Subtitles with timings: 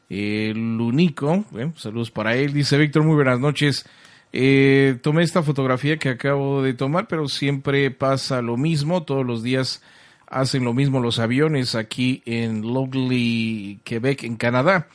[0.10, 1.44] el único.
[1.76, 2.54] saludos para él.
[2.54, 3.86] Dice Víctor, muy buenas noches.
[4.32, 9.04] Eh, tomé esta fotografía que acabo de tomar, pero siempre pasa lo mismo.
[9.04, 9.82] Todos los días
[10.28, 14.88] hacen lo mismo los aviones aquí en Lovely, Quebec, en Canadá.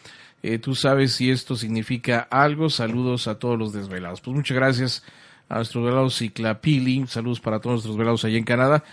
[0.43, 2.71] Eh, tú sabes si esto significa algo.
[2.71, 4.21] Saludos a todos los desvelados.
[4.21, 5.05] Pues muchas gracias
[5.49, 7.07] a nuestros velados Ciclapili.
[7.09, 8.85] Saludos para todos nuestros velados allá en Canadá.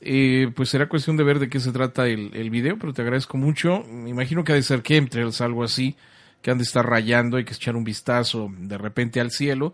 [0.00, 3.02] Eh, pues será cuestión de ver de qué se trata el, el video, pero te
[3.02, 3.84] agradezco mucho.
[3.90, 5.96] Me imagino que ha de ser chemtrails, algo así
[6.42, 9.72] que han de estar rayando, hay que echar un vistazo de repente al cielo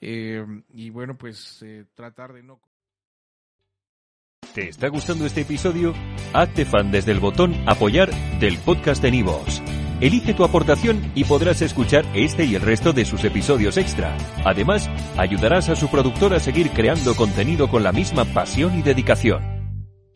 [0.00, 0.44] eh,
[0.74, 2.60] y bueno, pues eh, tratar de no...
[4.54, 5.94] ¿Te está gustando este episodio?
[6.32, 9.62] Hazte fan desde el botón apoyar del podcast de Nivos.
[10.00, 14.16] Elige tu aportación y podrás escuchar este y el resto de sus episodios extra.
[14.44, 19.57] Además, ayudarás a su productor a seguir creando contenido con la misma pasión y dedicación.